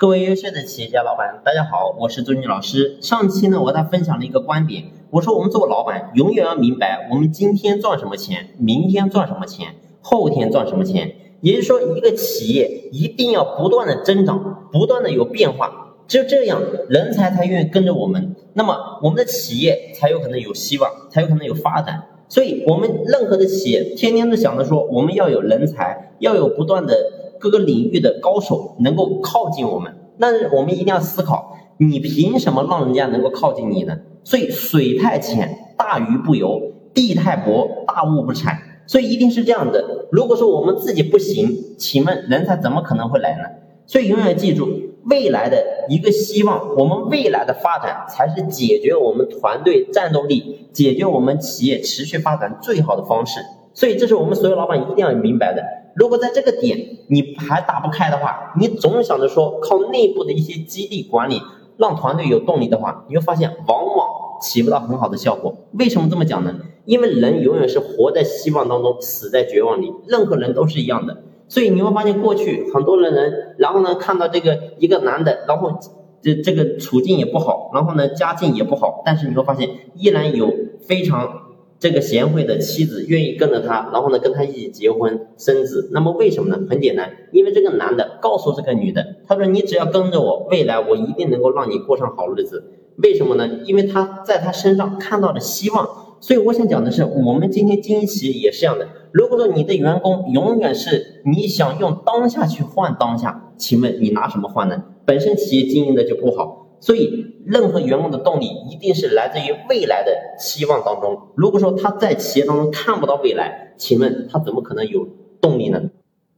[0.00, 2.98] 各位优秀的企业家老板，大家好，我是周军老师。
[3.00, 11.16] 上期呢，我给大家分享了一个观点，我说我们做老板永远要明白，我们今天赚什么钱，明天赚什么钱，后天赚什么钱。
[11.40, 22.04] 也就是说，一个企业一定要不断的增长，不断的有变化，只有这样，人才才愿意跟着我们，那么我们的企业才有可能有希望，才有可能有发展。
[22.28, 26.94] 所以，我们任何的企业天天都想着说，我们要有人才，要有不断的。
[27.38, 33.98] 各个领域的高手能够靠近我们，但是我们一定要思考，你凭什么让人家能够靠近你呢？
[34.24, 36.60] 所以水太浅，大鱼不游；
[36.92, 38.58] 地太薄，大物不产。
[38.86, 40.06] 所以一定是这样的。
[40.10, 43.44] 如果说我们自己不行，请问人才怎么可能会来呢？
[43.86, 44.66] 所以永远记住，
[45.04, 53.40] 未来的一个希望，我们未来的发展才是解决我们团队战斗力、解决我们企业持续发展最好的方式。
[53.74, 55.62] 所以这是我们所有老板一定要明白的。
[55.98, 61.42] 如果在这个点你还打不开的话，你总想着说靠内部的一些激励管理
[61.76, 64.08] 让团队有动力的话，你会发现往往
[64.40, 65.56] 起不到很好的效果。
[65.72, 66.54] 为什么这么讲呢？
[66.84, 71.18] 因为人永远是活在希望当中，死在绝望里，任何人都是一样的。
[71.48, 75.80] 所以你会发现过去很多的人，然后呢看到这个一个男的，然后
[76.22, 80.48] 这这个处境也不好，然后呢家境也不好，但是你会发现依然有
[80.86, 81.47] 非常。
[81.78, 85.90] 这个贤惠的妻子愿意跟着他，然后呢跟他一起结婚生子。
[85.92, 86.66] 那么为什么呢？
[86.68, 92.64] 很简单，因为这个男的告诉这个女的，他说你只要跟着我，未来我一定能够让你过上好日子。
[92.96, 93.48] 为什么呢？
[93.64, 95.88] 因为他在他身上看到了希望。
[96.20, 98.88] 所以我想讲的是，我们今天经营企业也是这样的。
[99.12, 104.82] 如果说你的员工永远是你想用当下去换当下，请问你拿什么换呢？
[105.04, 106.57] 本身企业经营的就不好。
[106.80, 111.18] 所以，任何员工的动力一定是来自于未来的期望当中。
[111.34, 115.06] 如果说他在企业当中看不到未来，请问他怎么可能有
[115.40, 115.82] 动力呢？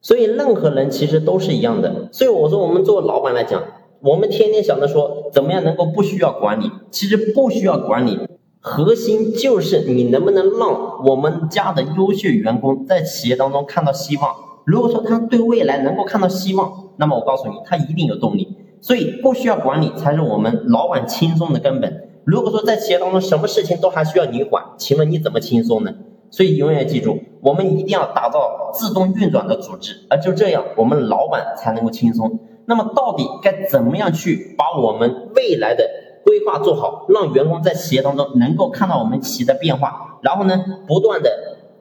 [0.00, 2.08] 所以，任何人其实都是一样的。
[2.10, 3.62] 所以我说，我们作为老板来讲，
[4.00, 8.18] 我们天天想着说怎么样能够不需要管理，其实不需要管理，
[8.60, 14.34] 核心就是你能不能让我们家的优秀员工在企业当中看到希望。
[14.64, 18.56] 如果说他对未来能够看到希望，那么我告诉你，他一定有动力。
[18.80, 22.08] 所以不需要管理才是我们老板轻松的根本。
[22.24, 25.92] 如果说在企业当中什么事情都还需要你管，请问你怎么轻松呢？
[26.30, 32.38] 所以永远记住，我们一定要打造自动运转的组织，而就这样，我们老板才能够轻松。
[32.66, 35.84] 那么到底该怎么样去把我们未来的
[36.24, 41.30] 规划做好，让员工在企业当中能够看到我们企业的变化，然后呢，不断的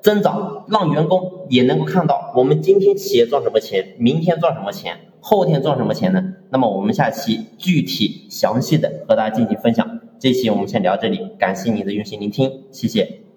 [0.01, 4.97] 增长，让员工也能够看到我们今天企业赚什么钱，明天赚什么钱。
[5.29, 6.33] 后天赚什么钱呢？
[6.49, 9.87] 那么我们下期具体详细的和大家进行分享。
[10.17, 13.28] 这期我们先聊这里，感谢您的用心聆听，谢谢。